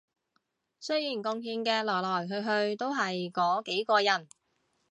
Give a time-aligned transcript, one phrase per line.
[0.79, 4.27] 雖然貢獻嘅來來去去都係嗰幾個人